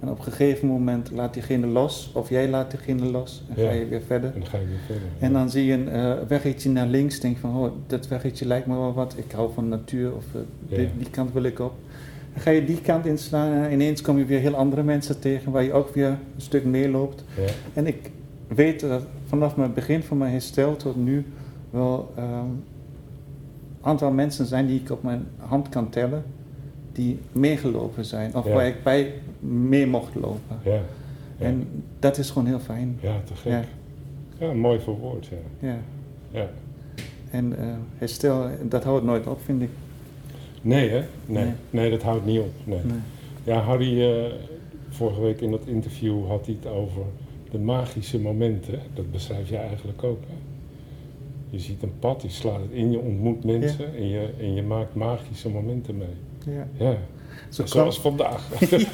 En 0.00 0.08
op 0.08 0.18
een 0.18 0.24
gegeven 0.24 0.68
moment 0.68 1.10
laat 1.10 1.34
diegene 1.34 1.66
los, 1.66 2.10
of 2.14 2.28
jij 2.28 2.48
laat 2.48 2.70
diegene 2.70 3.04
los, 3.06 3.42
en 3.48 3.62
Ja. 3.62 3.68
ga 3.68 3.74
je 3.74 3.86
weer 3.88 4.00
verder. 4.06 4.32
En 4.34 4.40
dan 4.40 4.48
ga 4.48 4.58
je 4.58 4.66
weer 4.66 4.78
verder. 4.86 5.08
En 5.18 5.32
dan 5.32 5.50
zie 5.50 5.64
je 5.64 5.72
een 5.72 5.88
eh, 5.88 6.12
weggetje 6.28 6.70
naar 6.70 6.86
links, 6.86 7.20
denk 7.20 7.36
van, 7.36 7.56
oh, 7.56 7.72
dat 7.86 8.08
weggetje 8.08 8.46
lijkt 8.46 8.66
me 8.66 8.74
wel 8.74 8.94
wat, 8.94 9.14
ik 9.16 9.32
hou 9.32 9.52
van 9.52 9.68
natuur, 9.68 10.14
of 10.14 10.24
eh, 10.34 10.40
die, 10.76 10.88
die 10.98 11.10
kant 11.10 11.32
wil 11.32 11.42
ik 11.42 11.58
op. 11.58 11.72
Dan 12.32 12.42
ga 12.42 12.50
je 12.50 12.64
die 12.64 12.80
kant 12.80 13.06
inslaan 13.06 13.52
en 13.52 13.72
ineens 13.72 14.00
kom 14.00 14.18
je 14.18 14.24
weer 14.24 14.40
heel 14.40 14.54
andere 14.54 14.82
mensen 14.82 15.18
tegen, 15.20 15.52
waar 15.52 15.62
je 15.62 15.72
ook 15.72 15.94
weer 15.94 16.06
een 16.08 16.18
stuk 16.36 16.64
meeloopt. 16.64 17.24
En 17.74 17.86
ik 17.86 18.10
weet 18.48 18.80
dat 18.80 19.02
vanaf 19.26 19.56
mijn 19.56 19.72
begin 19.74 20.02
van 20.02 20.18
mijn 20.18 20.32
herstel 20.32 20.76
tot 20.76 20.96
nu 20.96 21.24
wel 21.70 22.12
een 22.16 22.62
aantal 23.80 24.10
mensen 24.10 24.46
zijn 24.46 24.66
die 24.66 24.80
ik 24.80 24.90
op 24.90 25.02
mijn 25.02 25.26
hand 25.36 25.68
kan 25.68 25.88
tellen, 25.88 26.24
die 26.96 27.18
meegelopen 27.32 28.04
zijn, 28.04 28.34
of 28.34 28.46
Ja. 28.46 28.52
waar 28.52 28.66
ik 28.66 28.82
bij 28.82 29.12
mee 29.40 29.86
mocht 29.86 30.14
lopen. 30.14 30.58
Ja. 30.64 30.80
En 31.38 31.68
dat 31.98 32.18
is 32.18 32.30
gewoon 32.30 32.48
heel 32.48 32.58
fijn. 32.58 32.98
ja, 33.00 33.20
te 33.24 33.34
gek. 33.34 33.64
Ja. 34.38 34.52
Mooi 34.52 34.80
verwoord. 34.80 35.26
Ja. 35.26 35.68
Ja. 35.68 35.78
ja. 36.30 36.50
En 37.30 37.58
eh, 37.58 37.66
herstel, 37.98 38.48
dat 38.62 38.84
houdt 38.84 39.04
nooit 39.04 39.26
op, 39.26 39.40
vind 39.44 39.62
ik. 39.62 39.70
Nee, 40.62 40.88
hè? 40.88 41.02
Nee. 41.26 41.44
Nee. 41.44 41.52
nee. 41.70 41.90
dat 41.90 42.02
houdt 42.02 42.26
niet 42.26 42.40
op. 42.40 42.52
Nee. 42.64 42.80
Nee. 42.84 42.98
Ja, 43.44 43.60
Harry, 43.60 44.02
eh, 44.02 44.32
vorige 44.88 45.20
week 45.20 45.40
in 45.40 45.50
dat 45.50 45.66
interview 45.66 46.26
had 46.26 46.46
hij 46.46 46.56
het 46.62 46.72
over 46.72 47.02
de 47.50 47.58
magische 47.58 48.20
momenten. 48.20 48.78
Dat 48.94 49.10
beschrijf 49.12 49.48
jij 49.48 49.60
eigenlijk 49.66 50.02
ook. 50.04 50.20
Hè? 50.26 50.34
Je 51.50 51.58
ziet 51.58 51.82
een 51.82 51.98
pad, 51.98 52.22
je 52.22 52.28
slaat 52.28 52.60
het 52.60 52.70
in, 52.70 52.90
je 52.90 52.98
ontmoet 52.98 53.44
mensen 53.44 53.94
en, 53.96 54.08
je, 54.08 54.28
en 54.40 54.54
je 54.54 54.62
maakt 54.62 54.94
magische 54.94 55.50
momenten 55.50 55.96
mee. 55.96 56.14
Ja. 56.46 56.66
Ja, 56.86 56.96
Zo 57.48 57.66
zoals 57.66 58.00
vandaag. 58.00 58.48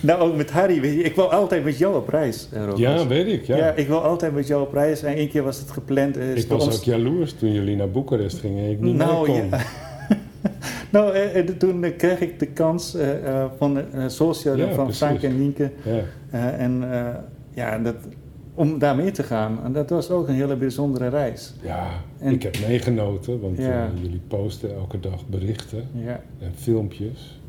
Nou, 0.00 0.20
ook 0.20 0.36
met 0.36 0.50
Harry, 0.50 0.80
weet 0.80 0.94
je, 0.94 1.02
ik 1.02 1.14
wil 1.14 1.32
altijd 1.32 1.64
met 1.64 1.78
jou 1.78 1.96
op 1.96 2.08
reis, 2.08 2.48
eh, 2.52 2.62
ja, 2.76 3.06
weet 3.06 3.26
ik. 3.26 3.44
Ja. 3.46 3.56
Ja. 3.56 3.70
ik 3.72 3.86
wil 3.88 4.02
altijd 4.02 4.34
met 4.34 4.46
jou 4.46 4.62
op 4.62 4.72
reis. 4.72 5.02
En 5.02 5.14
één 5.14 5.28
keer 5.28 5.42
was 5.42 5.58
het 5.58 5.70
gepland. 5.70 6.16
eh, 6.16 6.36
ik 6.36 6.48
was 6.48 6.76
ook 6.76 6.82
jaloers 6.84 7.32
toen 7.32 7.52
jullie 7.52 7.76
naar 7.76 7.90
Boekarest 7.90 8.38
gingen 8.38 8.64
en 8.64 8.70
ik 8.70 8.80
niet 8.80 8.96
Nou, 8.96 9.30
mee 9.30 9.40
kon. 9.40 9.48
ja. 9.50 9.58
nou, 10.92 11.12
eh, 11.14 11.44
toen 11.44 11.84
eh, 11.84 11.96
kreeg 11.96 12.20
ik 12.20 12.38
de 12.38 12.46
kans 12.46 12.94
eh, 12.94 13.26
eh, 13.42 13.44
van 13.58 13.78
uh, 13.78 14.04
Social 14.08 14.56
Ja, 14.56 14.66
van 14.72 14.84
precies. 14.84 14.96
Frank 15.06 15.22
en 15.22 15.38
Nienke. 15.38 15.70
Ja. 15.82 16.00
eh, 16.30 16.60
en 16.60 16.92
eh, 16.92 17.06
ja, 17.54 17.78
dat, 17.78 17.94
om 18.58 18.78
daar 18.78 18.96
mee 18.96 19.10
te 19.10 19.22
gaan. 19.22 19.64
En 19.64 19.72
dat 19.72 19.90
was 19.90 20.10
ook 20.10 20.28
een 20.28 20.34
hele 20.34 20.56
bijzondere 20.56 21.08
reis. 21.08 21.54
Ja, 21.62 21.90
En- 22.18 22.32
ik 22.32 22.42
heb 22.42 22.58
meegenoten, 22.68 23.40
want 23.40 23.58
Ja. 23.58 23.84
eh, 23.86 24.02
jullie 24.02 24.20
posten 24.28 24.74
elke 24.74 25.00
dag 25.00 25.26
berichten 25.26 25.84
Ja, 25.92 26.20
en 26.38 26.52
filmpjes. 26.54 27.40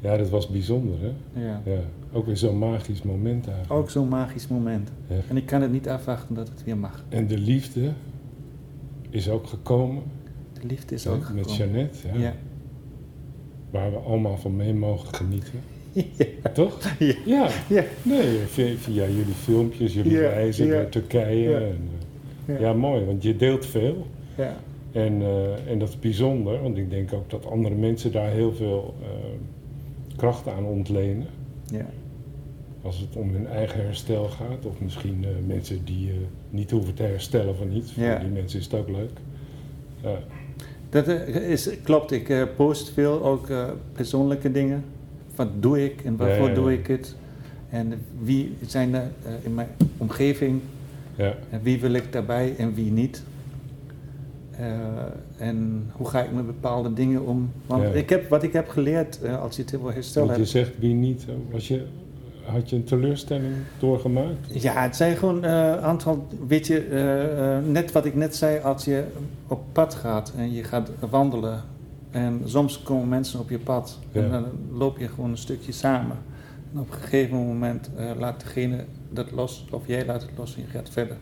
Ja, 0.00 0.16
dat 0.16 0.28
was 0.28 0.48
bijzonder, 0.48 0.94
hè? 1.00 1.40
ja. 1.46 1.60
Ja, 1.64 1.78
ook 2.12 2.26
weer 2.26 2.36
zo'n 2.36 2.58
magisch 2.58 3.02
moment 3.02 3.46
eigenlijk. 3.48 3.80
Ook 3.80 3.90
zo'n 3.90 4.08
magisch 4.08 4.48
moment. 4.48 4.90
Ja. 5.06 5.16
En 5.28 5.36
ik 5.36 5.46
kan 5.46 5.62
het 5.62 5.72
niet 5.72 5.88
afwachten 5.88 6.34
dat 6.34 6.48
het 6.48 6.64
weer 6.64 6.76
mag. 6.76 7.04
En 7.08 7.26
de 7.26 7.38
liefde 7.38 7.92
is 9.10 9.28
ook 9.28 9.46
gekomen 9.46 10.02
De 10.60 10.66
liefde 10.66 10.94
is 10.94 11.06
ook 11.06 11.18
met 11.18 11.26
gekomen. 11.26 11.56
Jeannette, 11.56 11.98
ja, 12.12 12.18
Ja. 12.18 12.34
waar 13.70 13.90
we 13.90 13.96
allemaal 13.96 14.36
van 14.36 14.56
mee 14.56 14.74
mogen 14.74 15.14
genieten. 15.14 15.60
Ja. 15.92 16.04
Toch? 16.52 16.78
Ja. 16.98 17.14
Ja, 17.24 17.48
Ja. 17.68 17.84
nee, 18.02 18.38
via, 18.46 18.74
via 18.76 19.06
jullie 19.06 19.34
filmpjes, 19.42 19.94
jullie 19.94 20.18
reizen 20.18 20.68
naar 20.68 20.88
Turkije. 20.88 21.50
Ja. 21.50 21.58
En, 21.60 21.78
eh, 22.46 22.60
Ja. 22.60 22.72
mooi, 22.72 23.04
want 23.04 23.22
je 23.22 23.36
deelt 23.36 23.66
veel. 23.66 24.06
Ja. 24.36 24.56
En, 24.92 25.22
eh, 25.22 25.70
en 25.70 25.78
dat 25.78 25.88
is 25.88 25.98
bijzonder, 25.98 26.62
want 26.62 26.76
ik 26.76 26.90
denk 26.90 27.12
ook 27.12 27.30
dat 27.30 27.46
andere 27.46 27.74
mensen 27.74 28.12
daar 28.12 28.30
heel 28.30 28.52
veel 28.52 28.94
eh, 29.02 29.08
kracht 30.16 30.48
aan 30.48 30.64
ontlenen. 30.64 31.26
Ja. 31.66 31.86
Als 32.82 32.98
het 32.98 33.16
om 33.16 33.30
hun 33.30 33.46
eigen 33.46 33.84
herstel 33.84 34.24
gaat, 34.28 34.66
of 34.66 34.80
misschien 34.80 35.24
mensen 35.46 35.84
die 35.84 36.10
niet 36.50 36.70
hoeven 36.70 36.94
te 36.94 37.02
herstellen 37.02 37.56
van 37.56 37.72
iets. 37.72 37.94
Ja. 37.94 38.10
Voor 38.10 38.20
die 38.24 38.32
mensen 38.38 38.58
is 38.58 38.64
het 38.64 38.74
ook 38.74 38.88
leuk. 38.88 39.10
Dat 40.90 41.08
is, 41.34 41.70
klopt, 41.82 42.10
ik 42.10 42.46
post 42.56 42.90
veel 42.90 43.24
ook 43.24 43.48
persoonlijke 43.92 44.52
dingen. 44.52 44.84
Wat 45.40 45.62
doe 45.62 45.84
ik 45.84 46.04
en 46.04 46.16
waarvoor 46.16 46.48
Ja, 46.48 46.54
doe 46.54 46.72
ik 46.72 46.86
het? 46.86 47.16
En 47.70 47.92
wie 48.22 48.56
zijn 48.66 48.94
er 48.94 49.02
eh, 49.24 49.32
in 49.42 49.54
mijn 49.54 49.68
omgeving 49.96 50.60
Ja, 51.16 51.34
en 51.50 51.60
wie 51.62 51.80
wil 51.80 51.92
ik 51.92 52.12
daarbij 52.12 52.54
en 52.56 52.74
wie 52.74 52.90
niet? 52.90 53.22
Eh, 54.50 54.66
en 55.38 55.86
hoe 55.92 56.08
ga 56.08 56.22
ik 56.22 56.32
met 56.32 56.46
bepaalde 56.46 56.92
dingen 56.92 57.26
om? 57.26 57.50
Want 57.66 57.94
ik 57.94 58.08
heb, 58.08 58.28
wat 58.28 58.42
ik 58.42 58.52
heb 58.52 58.68
geleerd 58.68 59.22
eh, 59.22 59.42
als 59.42 59.56
je 59.56 59.62
het 59.62 59.70
wil 59.70 59.92
herstellen. 59.92 60.28
want 60.28 60.40
je 60.40 60.46
zegt 60.46 60.78
wie 60.78 60.94
niet. 60.94 61.24
Was 61.50 61.68
je, 61.68 61.84
had 62.44 62.70
je 62.70 62.76
een 62.76 62.84
teleurstelling 62.84 63.54
doorgemaakt? 63.78 64.62
Ja, 64.62 64.82
het 64.82 64.96
zijn 64.96 65.16
gewoon 65.16 65.44
een 65.44 65.80
aantal, 65.80 66.26
weet 66.46 66.66
je, 66.66 67.62
net 67.66 67.92
wat 67.92 68.04
ik 68.04 68.14
net 68.14 68.36
zei, 68.36 68.60
als 68.60 68.84
je 68.84 69.04
op 69.46 69.60
pad 69.72 69.94
gaat 69.94 70.32
en 70.36 70.52
je 70.52 70.64
gaat 70.64 70.90
wandelen 71.10 71.62
en 72.10 72.40
soms 72.44 72.82
komen 72.82 73.08
mensen 73.08 73.40
op 73.40 73.50
je 73.50 73.58
pad 73.58 73.98
Ja. 74.12 74.22
en 74.22 74.30
dan 74.30 74.44
loop 74.72 74.98
je 74.98 75.08
gewoon 75.08 75.30
een 75.30 75.36
stukje 75.38 75.72
samen. 75.72 76.16
En 76.72 76.80
op 76.80 76.90
een 76.90 76.98
gegeven 76.98 77.36
moment 77.36 77.90
eh, 77.96 78.10
laat 78.18 78.40
degene 78.40 78.84
dat 79.10 79.30
los 79.30 79.66
of 79.70 79.86
jij 79.86 80.06
laat 80.06 80.22
het 80.22 80.30
los 80.36 80.56
en 80.56 80.62
je 80.62 80.68
gaat 80.68 80.90
verder. 80.90 81.16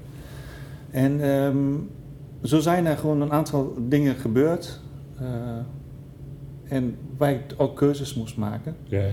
En 0.90 1.21
ehm, 1.23 1.75
zo 2.42 2.61
zijn 2.61 2.87
er 2.87 2.97
gewoon 2.97 3.21
een 3.21 3.33
aantal 3.33 3.75
dingen 3.88 4.14
gebeurd 4.14 4.80
eh, 5.18 5.26
en 6.68 6.97
waar 7.16 7.30
ik 7.33 7.54
ook 7.57 7.76
keuzes 7.76 8.14
moest 8.14 8.37
maken 8.37 8.76
Ja, 8.85 9.00
ja. 9.00 9.12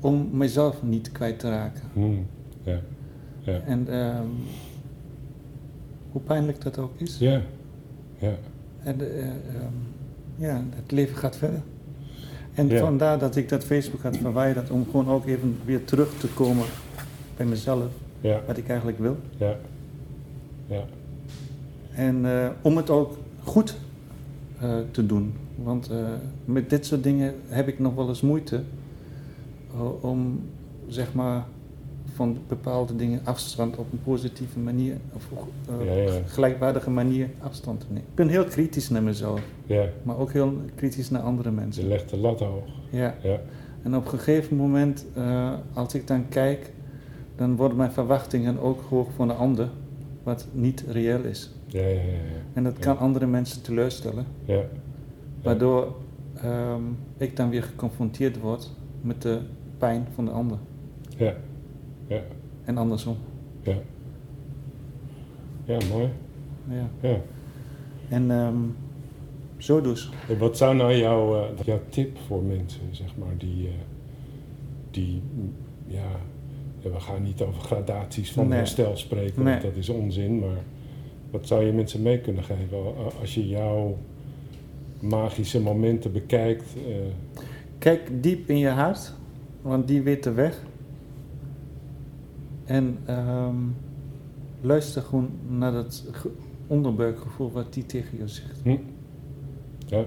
om 0.00 0.28
mezelf 0.32 0.82
niet 0.82 1.12
kwijt 1.12 1.38
te 1.38 1.48
raken. 1.50 1.82
Hmm. 1.92 2.26
Ja. 2.62 2.78
Ja. 3.40 3.60
En 3.60 3.88
ehm, 3.88 4.26
hoe 6.12 6.20
pijnlijk 6.22 6.60
dat 6.62 6.78
ook 6.78 6.92
is. 7.00 7.18
Ja. 7.18 7.40
Ja. 8.18 8.32
En 8.82 9.00
eh, 9.00 9.26
ehm, 9.28 9.72
ja, 10.36 10.62
het 10.74 10.90
leven 10.92 11.16
gaat 11.16 11.36
verder. 11.36 11.60
En 12.54 12.68
Ja. 12.68 12.80
vandaar 12.80 13.18
dat 13.18 13.36
ik 13.36 13.48
dat 13.48 13.64
Facebook 13.64 14.02
had 14.02 14.16
verwijderd 14.16 14.70
om 14.70 14.84
gewoon 14.90 15.08
ook 15.08 15.26
even 15.26 15.56
weer 15.64 15.84
terug 15.84 16.18
te 16.18 16.26
komen 16.28 16.64
bij 17.36 17.46
mezelf, 17.46 17.84
Ja. 18.20 18.40
wat 18.46 18.56
ik 18.56 18.68
eigenlijk 18.68 18.98
wil. 18.98 19.16
Ja. 19.36 19.56
Ja. 20.66 20.84
En 21.94 22.24
eh, 22.26 22.48
om 22.62 22.76
het 22.76 22.90
ook 22.90 23.16
goed 23.44 23.76
eh, 24.60 24.74
te 24.90 25.06
doen. 25.06 25.34
Want 25.62 25.90
eh, 25.90 25.96
met 26.44 26.70
dit 26.70 26.86
soort 26.86 27.02
dingen 27.02 27.34
heb 27.48 27.68
ik 27.68 27.78
nog 27.78 27.94
wel 27.94 28.08
eens 28.08 28.20
moeite 28.20 28.62
om 30.00 30.40
zeg 30.88 31.14
maar 31.14 31.44
van 32.16 32.38
bepaalde 32.48 32.96
dingen 32.96 33.20
afstand 33.24 33.76
op 33.76 33.92
een 33.92 34.02
positieve 34.02 34.58
manier 34.58 34.96
of 35.12 35.28
Ja, 35.86 35.92
ja. 35.94 36.10
gelijkwaardige 36.26 36.90
manier 36.90 37.28
afstand 37.40 37.80
te 37.80 37.86
nemen. 37.88 38.02
Ik 38.08 38.14
ben 38.14 38.28
heel 38.28 38.44
kritisch 38.44 38.88
naar 38.88 39.02
mezelf, 39.02 39.40
Ja. 39.66 39.86
maar 40.02 40.18
ook 40.18 40.32
heel 40.32 40.52
kritisch 40.74 41.10
naar 41.10 41.22
andere 41.22 41.48
Je 41.50 41.54
mensen. 41.54 41.88
legt 41.88 42.10
de 42.10 42.16
lat 42.16 42.40
hoog. 42.40 42.64
Ja. 42.90 43.14
Ja. 43.22 43.40
En 43.82 43.96
op 43.96 44.04
een 44.04 44.18
gegeven 44.18 44.56
moment, 44.56 45.06
eh, 45.14 45.52
als 45.72 45.94
ik 45.94 46.06
dan 46.06 46.28
kijk, 46.28 46.72
dan 47.36 47.56
worden 47.56 47.76
mijn 47.76 47.92
verwachtingen 47.92 48.58
ook 48.58 48.80
hoog 48.88 49.08
van 49.16 49.28
de 49.28 49.34
ander, 49.34 49.68
wat 50.22 50.46
niet 50.52 50.84
reëel 50.88 51.22
is. 51.22 51.50
Ja, 51.66 51.80
ja, 51.80 51.88
ja. 51.88 52.00
ja. 52.00 52.10
En 52.52 52.64
dat 52.64 52.78
kan 52.78 52.98
andere 52.98 53.26
mensen 53.26 53.62
teleurstellen. 53.62 54.26
Ja. 54.44 54.60
Waardoor 55.42 55.94
ehm, 56.42 56.82
ik 57.16 57.36
dan 57.36 57.50
weer 57.50 57.62
geconfronteerd 57.62 58.38
word 58.40 58.70
met 59.00 59.22
de 59.22 59.38
pijn 59.78 60.06
van 60.14 60.24
de 60.24 60.30
ander. 60.30 60.58
Ja. 61.16 61.34
Ja. 62.06 62.20
En 62.64 62.76
andersom. 62.76 63.16
Ja. 63.62 63.74
Ja, 65.64 65.78
mooi. 65.92 66.08
Ja. 66.68 66.88
Ja. 67.08 67.20
En 68.08 68.30
ehm, 68.30 68.56
zo 69.56 69.80
dus. 69.80 70.10
En 70.28 70.38
wat 70.38 70.56
zou 70.56 70.76
nou 70.76 70.94
jouw, 70.94 71.34
eh, 71.42 71.64
jouw 71.64 71.80
tip 71.88 72.18
voor 72.26 72.42
mensen, 72.42 72.80
zeg 72.90 73.16
maar, 73.16 73.36
die, 73.38 73.66
eh, 73.66 73.72
die 74.90 75.22
mm, 75.34 75.52
ja, 75.86 76.08
we 76.82 77.00
gaan 77.00 77.22
niet 77.22 77.40
over 77.42 77.60
gradaties 77.62 78.32
van 78.32 78.48
Nee. 78.48 78.58
herstel 78.58 78.96
spreken, 78.96 79.42
Nee. 79.42 79.52
want 79.52 79.62
dat 79.64 79.76
is 79.76 79.88
onzin, 79.88 80.38
maar 80.38 80.62
wat 81.30 81.46
zou 81.46 81.64
je 81.64 81.72
mensen 81.72 82.02
mee 82.02 82.20
kunnen 82.20 82.44
geven 82.44 82.78
als 83.20 83.34
je 83.34 83.48
jouw 83.48 83.96
magische 85.00 85.60
momenten 85.60 86.12
bekijkt? 86.12 86.64
eh, 86.88 86.94
Kijk 87.78 88.22
diep 88.22 88.48
in 88.48 88.58
je 88.58 88.68
hart, 88.68 89.12
want 89.62 89.88
die 89.88 90.02
weet 90.02 90.22
de 90.22 90.32
weg. 90.32 90.62
En 92.66 92.98
ehm, 93.04 93.54
luister 94.60 95.02
gewoon 95.02 95.30
naar 95.48 95.72
dat 95.72 96.04
ge- 96.12 96.30
onderbuikgevoel 96.66 97.52
wat 97.52 97.72
die 97.72 97.86
tegen 97.86 98.18
je 98.18 98.28
zegt. 98.28 98.60
hm? 98.62 98.76
Ja, 99.86 100.04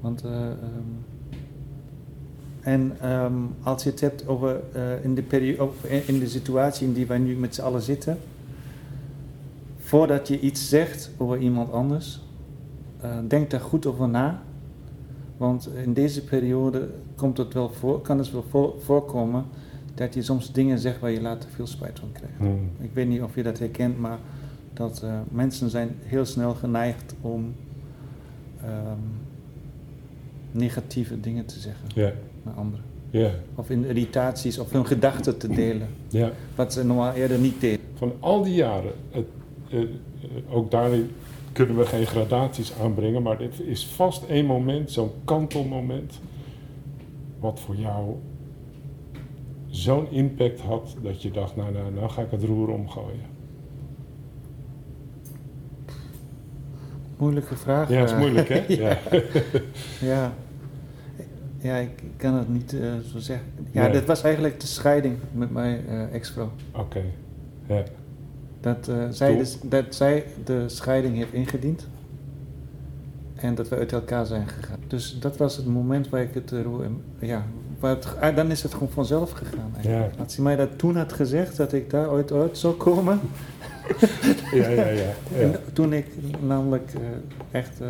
Want, 0.00 0.24
eh, 0.24 0.46
ehm, 0.50 0.56
en 2.60 2.96
ehm, 3.00 3.32
als 3.62 3.82
je 3.82 3.90
het 3.90 4.00
hebt 4.00 4.26
over 4.28 4.60
eh, 4.72 5.04
in, 5.04 5.14
de 5.14 5.22
perio- 5.22 5.64
of 5.64 5.84
in- 5.84 6.18
de 6.18 6.28
situatie 6.28 6.86
in 6.86 6.92
die 6.92 7.06
wij 7.06 7.18
nu 7.18 7.36
met 7.36 7.54
z'n 7.54 7.62
allen 7.62 7.82
zitten, 7.82 8.18
voordat 9.78 10.28
je 10.28 10.40
iets 10.40 10.68
zegt 10.68 11.10
over 11.16 11.38
iemand 11.38 11.72
anders, 11.72 12.20
eh, 13.00 13.18
denk 13.28 13.50
daar 13.50 13.60
goed 13.60 13.86
over 13.86 14.08
na. 14.08 14.42
Want 15.36 15.68
in 15.84 15.92
deze 15.92 16.24
periode 16.24 16.88
komt 17.16 17.36
het 17.38 17.54
wel 17.54 17.70
voor, 17.70 18.00
kan 18.00 18.18
het 18.18 18.30
wel 18.32 18.44
voor- 18.48 18.74
voorkomen 18.78 19.44
dat 19.94 20.14
je 20.14 20.22
soms 20.22 20.52
dingen 20.52 20.78
zegt 20.78 21.00
waar 21.00 21.10
je 21.10 21.20
later 21.20 21.50
veel 21.50 21.66
spijt 21.66 21.98
van 21.98 22.12
krijgt. 22.12 22.36
Ik 22.80 22.90
weet 22.92 23.08
niet 23.08 23.22
of 23.22 23.34
je 23.34 23.42
dat 23.42 23.58
herkent, 23.58 23.98
maar 23.98 24.18
dat 24.72 25.02
eh, 25.02 25.18
mensen 25.30 25.70
zijn 25.70 25.96
heel 26.02 26.24
snel 26.24 26.54
geneigd 26.54 27.14
om 27.20 27.54
ehm, 28.62 28.98
negatieve 30.50 31.20
dingen 31.20 31.46
te 31.46 31.58
zeggen 31.58 31.88
naar 32.42 32.54
anderen. 32.54 32.84
Of 33.54 33.70
in 33.70 33.84
irritaties 33.84 34.58
of 34.58 34.72
hun 34.72 34.86
gedachten 34.86 35.38
te 35.38 35.48
delen, 35.48 35.88
wat 36.54 36.72
ze 36.72 36.84
normaal 36.84 37.12
eerder 37.12 37.38
niet 37.38 37.60
deden. 37.60 37.80
Van 37.94 38.12
al 38.20 38.42
die 38.42 38.54
jaren, 38.54 38.92
het, 39.10 39.26
eh, 39.70 39.80
eh, 39.80 39.88
ook 40.50 40.70
daarin 40.70 41.10
kunnen 41.52 41.76
we 41.76 41.86
geen 41.86 42.06
gradaties 42.06 42.72
aanbrengen, 42.82 43.22
maar 43.22 43.38
dit 43.38 43.60
is 43.60 43.86
vast 43.86 44.24
één 44.24 44.46
moment, 44.46 44.90
zo'n 44.90 45.10
kantelmoment, 45.24 46.20
wat 47.40 47.60
voor 47.60 47.76
jou 47.76 48.16
zo'n 49.72 50.10
impact 50.10 50.60
had 50.60 50.96
dat 51.02 51.22
je 51.22 51.30
dacht, 51.30 51.56
nou, 51.56 51.72
nou, 51.72 51.92
nou 51.92 52.08
ga 52.10 52.22
ik 52.22 52.30
het 52.30 52.44
roer 52.44 52.68
omgooien. 52.68 53.30
Moeilijke 57.16 57.56
vraag. 57.56 57.88
Ja, 57.88 57.98
dat 57.98 58.08
is 58.08 58.12
eh. 58.14 58.18
moeilijk, 58.20 58.48
hè? 58.48 58.64
Ja. 58.84 58.98
ja. 60.00 60.32
Ja, 61.58 61.76
ik 61.76 62.02
kan 62.16 62.34
het 62.34 62.48
niet 62.48 62.72
eh, 62.80 62.92
zo 63.12 63.18
zeggen. 63.18 63.46
Ja, 63.70 63.82
Nee. 63.82 63.92
dit 63.92 64.04
was 64.04 64.22
eigenlijk 64.22 64.60
de 64.60 64.66
scheiding 64.66 65.16
met 65.32 65.50
mijn 65.50 65.86
eh, 65.88 66.14
ex-vrouw. 66.14 66.50
Oké. 66.76 67.02
Ja. 67.68 67.82
Dat, 68.60 68.90
zij 69.10 69.28
Cool. 69.28 69.38
dus, 69.38 69.58
dat 69.62 69.94
zij 69.94 70.24
de 70.44 70.68
scheiding 70.68 71.16
heeft 71.16 71.32
ingediend. 71.32 71.88
En 73.34 73.54
dat 73.54 73.68
we 73.68 73.76
uit 73.76 73.92
elkaar 73.92 74.26
zijn 74.26 74.48
gegaan. 74.48 74.78
Dus 74.86 75.18
dat 75.18 75.36
was 75.36 75.56
het 75.56 75.66
moment 75.66 76.08
waar 76.08 76.22
ik 76.22 76.34
het... 76.34 76.50
roer- 76.50 76.90
ja, 77.18 77.46
het, 77.90 78.20
ah, 78.20 78.36
dan 78.36 78.50
is 78.50 78.62
het 78.62 78.72
gewoon 78.72 78.88
vanzelf 78.90 79.30
gegaan 79.30 79.70
eigenlijk. 79.74 80.14
Ja. 80.14 80.22
Als 80.22 80.34
hij 80.36 80.44
mij 80.44 80.56
dat 80.56 80.78
toen 80.78 80.96
had 80.96 81.12
gezegd, 81.12 81.56
dat 81.56 81.72
ik 81.72 81.90
daar 81.90 82.10
ooit 82.10 82.32
uit 82.32 82.58
zou 82.58 82.74
komen... 82.74 83.20
Ja, 84.52 84.68
ja, 84.68 84.88
ja. 84.88 85.10
En 85.36 85.50
Ja, 85.50 85.58
toen 85.72 85.92
ik 85.92 86.06
namelijk 86.40 86.92
eh, 86.94 87.58
echt 87.60 87.80
eh, 87.80 87.88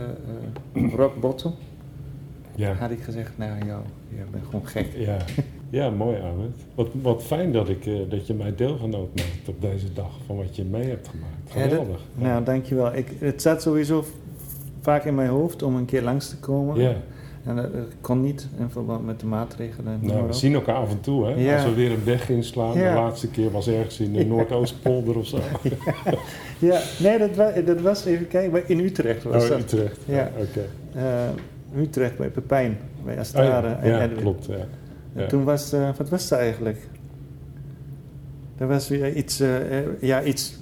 eh, 0.85 0.95
rock 0.95 1.21
bottom... 1.21 1.55
ja. 2.55 2.73
had 2.73 2.91
ik 2.91 3.03
gezegd, 3.03 3.31
nou 3.37 3.67
jou, 3.67 3.81
je 4.09 4.23
bent 4.31 4.45
gewoon 4.45 4.67
gek. 4.67 4.87
ja. 4.97 5.17
ja 5.81 5.91
mooi 5.91 6.17
Ahmed. 6.21 6.51
Wat, 6.75 6.89
wat 7.03 7.23
fijn 7.23 7.53
dat, 7.53 7.69
ik, 7.69 8.11
dat 8.11 8.27
je 8.27 8.35
mij 8.35 8.55
deelgenoot 8.55 9.09
maakt 9.17 9.49
op 9.49 9.61
deze 9.61 9.93
dag 9.93 10.11
van 10.27 10.37
wat 10.37 10.57
je 10.57 10.65
mee 10.65 10.89
hebt 10.89 11.09
gemaakt. 11.09 11.53
Ja, 11.55 11.61
dat- 11.61 11.69
Geweldig. 11.79 12.01
Ja. 12.19 12.27
Nou, 12.27 12.45
dankjewel. 12.45 12.95
Ik, 12.95 13.09
het 13.19 13.43
zat 13.43 13.63
sowieso 13.63 14.05
vaak 14.81 15.05
in 15.05 15.15
mijn 15.15 15.29
hoofd 15.29 15.63
om 15.63 15.77
een 15.77 15.85
keer 15.85 16.03
langs 16.03 16.29
te 16.29 16.37
komen. 16.37 16.81
Ja. 16.81 16.95
En 17.45 17.57
dat, 17.57 17.73
dat 17.73 17.87
kon 18.01 18.21
niet 18.21 18.47
in 18.59 18.69
verband 18.71 19.07
met 19.07 19.21
de 19.21 19.27
maatregelen. 19.27 19.99
Nou, 20.01 20.27
we 20.27 20.33
zien 20.33 20.55
elkaar 20.55 20.75
af 20.75 20.91
en 20.91 21.01
toe, 21.01 21.27
hè? 21.27 21.35
Ja. 21.35 21.55
Als 21.55 21.65
we 21.65 21.75
weer 21.75 21.91
een 21.91 22.05
weg 22.05 22.29
inslaan. 22.29 22.79
Ja. 22.79 22.95
De 22.95 23.01
laatste 23.01 23.29
keer 23.29 23.51
was 23.51 23.69
ergens 23.69 24.01
in 24.01 24.13
de 24.13 24.25
Noordoostpolder 24.35 25.17
of 25.19 25.27
zo. 25.27 25.39
Ja, 26.59 26.81
nee, 26.99 27.19
dat 27.19 27.37
was, 27.37 27.53
dat 27.65 27.81
was 27.81 28.05
even 28.05 28.29
kijken, 28.29 28.69
in 28.69 28.79
Utrecht 28.81 29.23
was 29.23 29.43
Oh, 29.45 29.49
dat. 29.49 29.59
Utrecht. 29.59 29.99
Ja. 30.05 30.31
Oké. 30.39 30.65
Eh, 30.95 31.81
Utrecht 31.83 32.17
bij 32.17 32.29
Pepijn, 32.29 32.79
bij 33.05 33.15
Oh, 33.15 33.21
Astara 33.21 33.69
ja, 33.69 33.79
en 33.83 33.91
ja, 33.91 34.03
Edwin. 34.03 34.19
klopt. 34.19 34.47
Ja. 34.47 34.55
En 34.55 34.69
Ja. 35.23 35.27
toen 35.27 35.45
was, 35.45 35.73
eh, 35.73 35.89
wat 35.97 36.09
was 36.09 36.29
dat 36.29 36.39
eigenlijk? 36.39 36.89
Er 38.59 38.69
was 38.69 38.89
weer 38.89 39.13
iets, 39.13 39.41
eh, 39.41 39.49
ja, 40.01 40.23
iets 40.23 40.55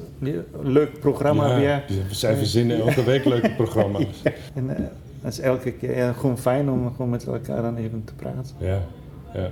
leuk 0.62 0.98
programma 1.00 1.56
ja, 1.58 1.82
weer. 1.88 2.02
Zij 2.10 2.36
verzinnen 2.36 2.78
elke 2.80 3.04
week 3.04 3.24
leuke 3.24 3.50
programma's. 3.50 4.22
En 4.54 4.90
dat 5.22 5.32
is 5.32 5.38
elke 5.40 5.72
keer 5.72 5.96
ja, 5.96 6.12
gewoon 6.12 6.38
fijn 6.38 6.70
om 6.70 6.90
gewoon 6.90 7.10
met 7.10 7.26
elkaar 7.26 7.62
dan 7.62 7.76
even 7.76 8.04
te 8.04 8.14
praten. 8.14 8.54
Ja, 8.58 8.80
ja. 9.34 9.50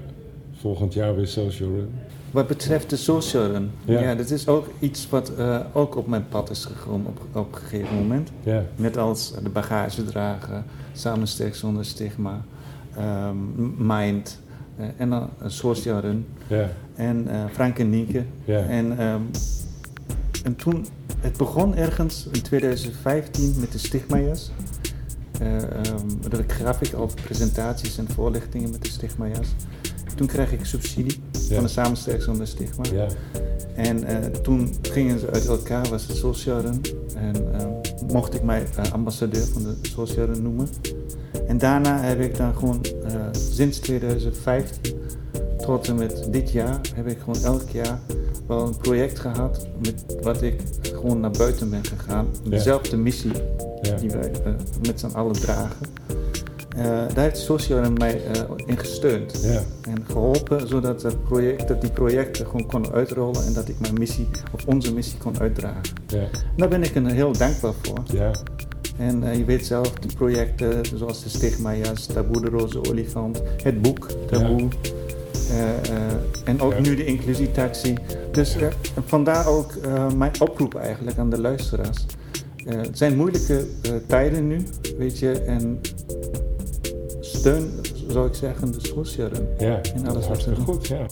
volgend 0.61 0.95
jaar 0.95 1.17
weer 1.17 1.27
social 1.27 1.69
run. 1.69 1.91
Wat 2.31 2.47
betreft 2.47 2.91
de 2.91 2.97
social 2.97 3.47
run, 3.47 3.71
ja. 3.85 4.01
Ja. 4.01 4.15
dat 4.15 4.31
is 4.31 4.49
ook 4.49 4.67
iets 4.79 5.09
wat 5.09 5.35
eh, 5.35 5.61
ook 5.73 5.97
op 5.97 6.07
mijn 6.07 6.29
pad 6.29 6.51
is 6.51 6.65
gekomen 6.65 7.07
op, 7.07 7.21
op 7.33 7.55
een 7.55 7.59
gegeven 7.61 7.97
moment. 7.97 8.31
Ja, 8.43 8.63
Net 8.77 8.97
als 8.97 9.33
de 9.43 9.49
bagage 9.49 10.05
dragen, 10.05 10.65
samen 10.93 11.27
sterk 11.27 11.55
zonder 11.55 11.85
stigma, 11.85 12.45
ehm, 12.97 13.37
Mind 13.77 14.41
eh, 14.77 14.87
en 14.97 15.11
dan 15.11 15.31
een 15.39 15.51
social 15.51 16.01
run. 16.01 16.27
ja, 16.47 16.69
En 16.95 17.29
eh, 17.29 17.45
Frank 17.53 17.79
en 17.79 17.91
Nienke. 17.91 18.25
ja. 18.45 18.59
En, 18.65 18.99
ehm, 18.99 19.21
en 20.45 20.57
toen, 20.57 20.87
het 21.21 21.37
begon 21.37 21.77
ergens 21.77 22.27
in 22.33 22.43
2015 22.43 23.55
met 23.61 23.73
de 23.73 23.79
stigmajas. 23.79 24.51
Eh, 25.41 25.57
ehm, 25.57 26.07
dat 26.29 26.41
ik 26.41 26.53
gaf 26.53 26.81
ik 26.83 26.93
al 26.93 27.11
presentaties 27.25 27.99
en 27.99 28.09
voorlichtingen 28.15 28.71
met 28.71 28.83
de 28.85 28.91
stigmajas. 28.91 29.49
Toen 30.15 30.27
kreeg 30.27 30.53
ik 30.53 30.65
subsidie 30.65 31.21
Ja. 31.49 31.55
van 31.55 31.63
de 31.63 31.69
Samen 31.69 31.97
Sterk 31.97 32.23
Zonder 32.23 32.47
Stigma. 32.47 32.85
ja. 32.93 33.07
En 33.75 34.05
eh, 34.05 34.17
toen 34.43 34.75
gingen 34.83 35.19
ze 35.19 35.31
uit 35.31 35.47
elkaar, 35.47 35.89
was 35.89 36.07
het 36.07 36.17
Social 36.17 36.61
Run. 36.61 36.81
En 37.17 37.53
ehm, 37.55 37.69
mocht 38.13 38.35
ik 38.35 38.43
mij 38.43 38.67
eh, 38.77 38.93
ambassadeur 38.93 39.47
van 39.47 39.63
de 39.63 39.75
Social 39.83 40.27
Run 40.27 40.43
noemen. 40.43 40.69
En 41.47 41.59
daarna 41.59 42.01
heb 42.01 42.21
ik 42.21 42.37
dan 42.37 42.55
gewoon 42.57 42.85
sinds 43.33 43.79
2015 43.79 44.95
tot 45.57 45.89
en 45.89 45.95
met 45.95 46.29
dit 46.31 46.51
jaar 46.51 46.81
heb 46.95 47.07
ik 47.07 47.19
gewoon 47.19 47.43
elk 47.45 47.69
jaar 47.69 47.99
wel 48.47 48.67
een 48.67 48.77
project 48.77 49.19
gehad 49.19 49.67
met 49.83 50.05
wat 50.23 50.43
ik 50.43 50.61
gewoon 50.83 51.21
naar 51.21 51.31
buiten 51.31 51.71
ben 51.71 51.85
gegaan. 51.85 52.27
Dezelfde 52.49 52.97
missie 52.97 53.33
ja. 53.83 53.97
die 53.97 54.11
wij 54.11 54.31
eh, 54.45 54.53
met 54.87 55.01
z'n 55.01 55.07
allen 55.13 55.33
dragen. 55.41 55.77
Eh, 56.77 56.85
daar 57.15 57.25
heeft 57.25 57.49
Run 57.69 57.93
mij 57.93 58.23
eh, 58.25 58.41
in 58.67 58.79
gesteund 58.79 59.41
ja. 59.43 59.63
en 59.83 60.05
geholpen 60.07 60.69
zodat 60.69 61.01
dat 61.01 61.25
project, 61.25 61.69
dat 61.69 61.81
die 61.81 61.91
projecten 61.91 62.47
gewoon 62.47 62.67
konden 62.67 62.93
uitrollen 62.93 63.45
en 63.45 63.53
dat 63.53 63.69
ik 63.69 63.81
mijn 63.81 63.95
missie 63.99 64.29
of 64.53 64.65
onze 64.67 64.95
missie 64.95 65.19
kon 65.19 65.41
uitdragen. 65.41 65.83
ja. 66.07 66.29
Daar 66.57 66.69
ben 66.69 66.83
ik 66.83 66.95
een 66.95 67.07
heel 67.07 67.33
dankbaar 67.33 67.73
voor. 67.83 67.99
ja. 68.13 68.31
En 68.99 69.39
je 69.39 69.45
weet 69.45 69.67
zelf, 69.67 69.91
die 69.93 70.17
projecten 70.17 70.85
zoals 70.97 71.23
de 71.23 71.29
Stigmajas, 71.29 72.07
Taboe 72.07 72.41
de 72.41 72.49
Roze 72.49 72.85
Olifant, 72.89 73.43
het 73.63 73.83
boek 73.83 74.09
Taboe. 74.31 74.69
eh, 75.51 76.49
en 76.49 76.61
ook 76.61 76.73
Ja. 76.73 76.81
nu 76.81 76.97
de 76.97 77.05
inclusietaxi. 77.05 77.95
Dus 78.33 78.57
vandaar 79.05 79.47
ook 79.47 79.73
mijn 80.17 80.33
oproep 80.41 80.75
eigenlijk 80.75 81.19
aan 81.19 81.31
de 81.31 81.41
luisteraars. 81.41 82.07
Eh, 82.69 82.77
het 82.77 82.99
zijn 82.99 83.17
moeilijke 83.17 83.65
eh, 83.83 83.93
tijden 84.07 84.47
nu, 84.47 84.63
weet 84.99 85.19
je, 85.19 85.33
en 85.33 85.81
steun, 87.21 87.71
zou 88.09 88.27
ik 88.29 88.35
zeggen, 88.35 88.73
de 88.73 88.81
socialen. 88.81 89.49
Ja, 89.59 89.81
En 89.83 90.07
alles 90.07 90.13
wat 90.15 90.23
ze 90.23 90.29
hartstikke 90.29 90.65
doen. 90.65 90.75
goed, 90.75 90.87
ja. 90.87 91.07